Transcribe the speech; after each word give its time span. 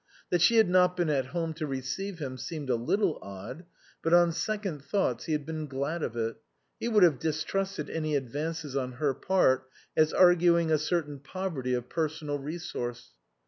That 0.31 0.41
she 0.41 0.55
had 0.55 0.67
not 0.67 0.97
been 0.97 1.11
at 1.11 1.27
home 1.27 1.53
to 1.53 1.67
receive 1.67 2.17
him 2.17 2.35
seemed 2.35 2.71
a 2.71 2.75
little 2.75 3.19
odd, 3.21 3.65
but 4.01 4.15
on 4.15 4.31
second 4.31 4.83
thoughts 4.83 5.25
he 5.25 5.31
had 5.31 5.45
been 5.45 5.67
glad 5.67 6.01
of 6.01 6.15
it. 6.15 6.37
He 6.79 6.87
would 6.87 7.03
have 7.03 7.19
distrusted 7.19 7.87
any 7.87 8.15
advances 8.15 8.75
on 8.75 8.93
her 8.93 9.13
part 9.13 9.69
as 9.95 10.11
arguing 10.11 10.71
a 10.71 10.79
certain 10.79 11.19
poverty 11.19 11.75
of 11.75 11.87
personal 11.87 12.39
resource. 12.39 13.11